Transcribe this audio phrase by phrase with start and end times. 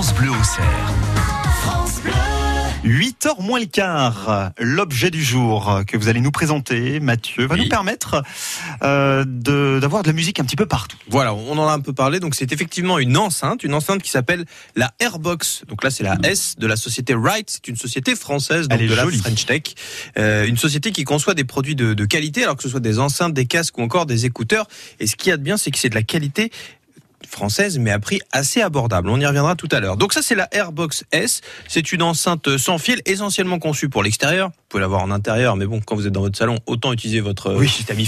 [0.00, 0.94] France Bleu au Cerf.
[2.82, 7.64] 8h moins le quart, l'objet du jour que vous allez nous présenter, Mathieu, va Oui.
[7.64, 8.22] nous permettre
[8.82, 10.96] euh, d'avoir de la musique un petit peu partout.
[11.10, 12.18] Voilà, on en a un peu parlé.
[12.18, 15.64] Donc c'est effectivement une enceinte, une enceinte qui s'appelle la Airbox.
[15.68, 17.50] Donc là c'est la S de la société Wright.
[17.50, 19.06] C'est une société française, donc Elle est de la.
[19.06, 19.62] French Tech,
[20.16, 22.98] Euh, une société qui conçoit des produits de, de qualité, alors que ce soit des
[22.98, 24.66] enceintes, des casques ou encore des écouteurs.
[24.98, 26.50] Et ce qu'il y a de bien, c'est que c'est de la qualité
[27.30, 29.08] française, mais à prix assez abordable.
[29.08, 29.96] On y reviendra tout à l'heure.
[29.96, 31.40] Donc ça, c'est la Airbox S.
[31.68, 34.48] C'est une enceinte sans fil, essentiellement conçue pour l'extérieur.
[34.48, 37.20] Vous pouvez l'avoir en intérieur, mais bon, quand vous êtes dans votre salon, autant utiliser
[37.20, 37.68] votre Oui.
[37.68, 37.98] système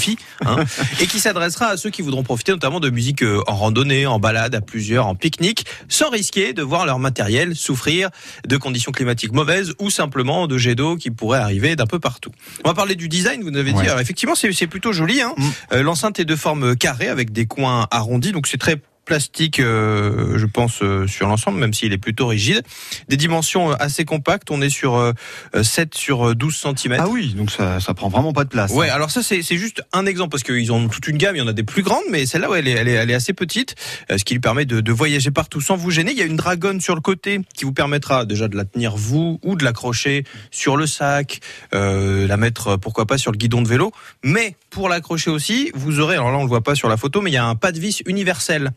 [0.44, 0.56] hein,
[1.00, 4.18] et qui s'adressera à ceux qui voudront profiter notamment de musique euh, en randonnée, en
[4.18, 8.10] balade, à plusieurs, en pique-nique, sans risquer de voir leur matériel souffrir
[8.46, 12.30] de conditions climatiques mauvaises ou simplement de jets d'eau qui pourraient arriver d'un peu partout.
[12.64, 13.78] On va parler du design, vous nous avez dit.
[13.78, 13.88] Ouais.
[13.88, 15.20] Alors, effectivement, c'est c'est plutôt joli.
[15.20, 15.34] Hein.
[15.36, 15.48] Mm.
[15.72, 20.38] Euh, L'enceinte est de forme carrée avec des coins arrondis, donc c'est très plastique, euh,
[20.38, 22.62] je pense, euh, sur l'ensemble, même s'il est plutôt rigide.
[23.08, 25.12] Des dimensions euh, assez compactes, on est sur euh,
[25.54, 26.96] euh, 7 sur euh, 12 cm.
[26.98, 28.72] Ah oui, donc ça, ça prend vraiment pas de place.
[28.72, 28.94] Ouais, hein.
[28.94, 31.48] alors ça c'est juste un exemple parce qu'ils ont toute une gamme, il y en
[31.48, 33.74] a des plus grandes, mais celle-là ouais, elle, est, elle, est, elle est assez petite,
[34.08, 36.12] ce qui lui permet de, de voyager partout sans vous gêner.
[36.12, 38.96] Il y a une dragonne sur le côté qui vous permettra déjà de la tenir
[38.96, 41.40] vous ou de l'accrocher sur le sac,
[41.72, 43.92] la mettre pourquoi pas sur le guidon de vélo.
[44.22, 47.20] Mais pour l'accrocher aussi, vous aurez, alors là on le voit pas sur la photo,
[47.20, 48.70] mais il y a un pas de vis universel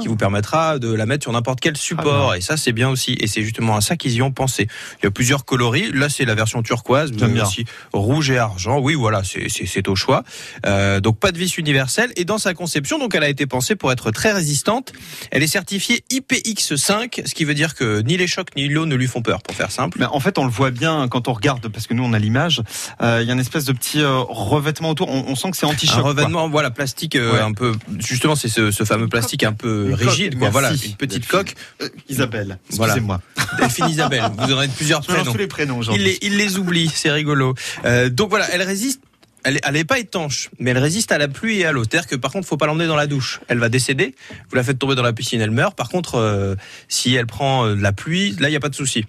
[0.00, 2.34] qui vous permettra de la mettre sur n'importe quel support.
[2.34, 3.16] Et ça c'est bien aussi.
[3.20, 4.68] Et c'est justement à ça qu'ils y ont pensé.
[5.00, 5.90] Il y a plusieurs coloris.
[5.92, 7.12] Là c'est la version turquoise.
[7.12, 7.44] Vous avez bien.
[7.46, 8.78] aussi rouge et argent.
[8.78, 10.24] Oui, voilà, c'est- au choix.
[10.66, 12.12] Euh, donc pas de vis universelle.
[12.16, 14.92] Et dans sa conception, donc elle a été pensée pour être très résistante.
[15.30, 18.94] Elle est certifiée IPX5, ce qui veut dire que ni les chocs ni l'eau ne
[18.94, 19.98] lui font peur, pour faire simple.
[20.00, 22.18] Mais en fait, on le voit bien quand on regarde, parce que nous on a
[22.18, 22.62] l'image.
[23.02, 25.08] euh, Il y a une espèce de petit euh, revêtement autour.
[25.10, 25.98] On, on sent que c'est anti-choc.
[25.98, 26.10] Un quoi.
[26.10, 27.40] revêtement, voilà, plastique Ouais.
[27.40, 27.72] un peu.
[27.98, 30.50] Justement, c'est ce, ce fameux plastique un peu Une coque, rigide, quoi.
[30.50, 31.54] Voilà, une petite coque.
[31.82, 32.92] Euh, Isabelle, Voilà.
[32.94, 33.20] excusez-moi.
[33.58, 35.32] Delphine Isabelle, vous aurez plusieurs prénoms.
[35.32, 37.54] tous les prénoms Il les, il les oublie, c'est rigolo.
[37.84, 39.00] Euh, donc voilà, elle résiste.
[39.44, 41.84] Elle est- elle n'est pas étanche, mais elle résiste à la pluie et à l'eau.
[41.84, 43.40] C'est-à-dire que par contre, faut pas l'emmener dans la douche.
[43.46, 44.14] Elle va décéder.
[44.50, 45.76] Vous la faites tomber dans la piscine, elle meurt.
[45.76, 46.56] Par contre, euh,
[46.88, 49.04] si elle prend euh, de la pluie, là, il n'y a pas de souci.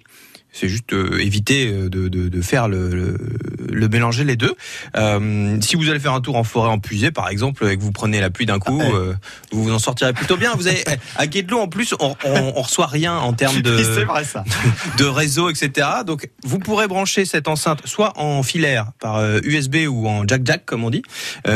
[0.52, 3.16] C'est juste euh, éviter euh, de, de, de faire le, le,
[3.70, 4.54] le mélanger les deux.
[4.96, 7.82] Euh, si vous allez faire un tour en forêt en puisée, par exemple, et que
[7.82, 8.94] vous prenez la pluie d'un coup, Ah, ouais.
[8.94, 9.14] euh,
[9.52, 10.52] vous vous en sortirez plutôt bien.
[10.56, 10.82] Vous avez
[11.16, 14.24] à Guédelot en plus, on, on, on reçoit rien en termes de Oui, c'est vrai
[14.24, 14.44] ça.
[14.98, 15.86] de réseau, etc.
[16.04, 20.84] Donc, vous pourrez brancher cette enceinte soit en filaire par USB ou en jack-jack, comme
[20.84, 21.02] on dit,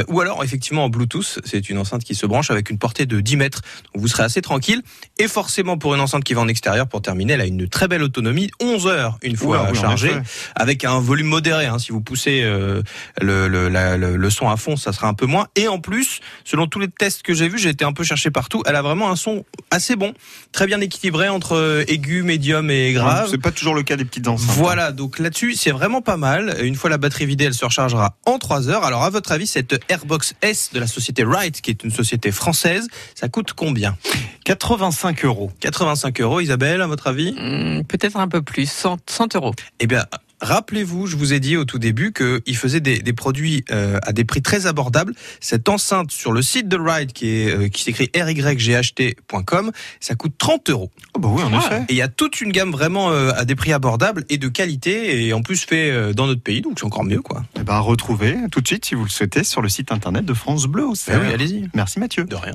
[0.08, 1.40] ou alors effectivement en Bluetooth.
[1.44, 3.62] C'est une enceinte qui se branche avec une portée de 10 mètres.
[3.92, 4.82] Donc, vous serez assez tranquille.
[5.18, 7.88] Et forcément, pour une enceinte qui va en extérieur, pour terminer, elle a une très
[7.88, 10.22] belle autonomie, 11 heures une fois oui, effet.
[10.54, 11.66] avec un volume modéré.
[11.66, 11.78] hein.
[11.78, 12.82] Si vous poussez euh,
[13.20, 15.46] le, le, la- le- le son à fond, ça sera un peu moins.
[15.56, 18.30] Et en plus, selon tous les tests que j'ai vus, j'ai été un peu cherché
[18.30, 18.62] partout.
[18.66, 20.12] Elle a vraiment un son assez bon,
[20.52, 23.28] très bien équilibré entre euh, aigu, médium et grave.
[23.30, 24.50] C'est pas toujours le cas des petites enceintes.
[24.56, 26.56] Voilà, donc là-dessus, c'est vraiment pas mal.
[26.62, 28.84] Une fois la batterie vidée, elle se rechargera en 3 heures.
[28.84, 32.30] Alors, à votre avis, cette Airbox S de la société Wright, qui est une société
[32.32, 33.96] française, ça coûte combien?
[34.44, 35.50] 85 euros.
[35.60, 37.32] 85 euros, Isabelle, à votre avis?
[37.32, 39.54] Hmm, Peut-être un peu plus, 100, 100 euros.
[39.80, 40.04] Eh bien,
[40.40, 44.12] rappelez-vous, je vous ai dit au tout début qu'il faisait des, des produits euh, à
[44.12, 45.14] des prix très abordables.
[45.40, 49.70] Cette enceinte sur le site de Wright, qui est euh, qui s'écrit ryght.com,
[50.00, 50.90] ça coûte 30 euros.
[51.14, 51.58] Oh bah oui, en Ah.
[51.58, 51.82] effet.
[51.88, 54.48] Et il y a toute une gamme vraiment euh, à des prix abordables et de
[54.48, 57.44] qualité, et en plus fait euh, dans notre pays, donc c'est encore mieux, quoi.
[57.58, 60.34] Eh ben, retrouvez tout de suite, si vous le souhaitez, sur le site internet de
[60.34, 60.84] France Bleu.
[60.88, 61.22] Ben Cerf.
[61.26, 61.68] oui, allez-y.
[61.74, 62.24] Merci Mathieu.
[62.24, 62.54] De rien.